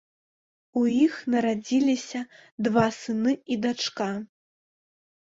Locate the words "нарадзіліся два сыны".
1.33-3.33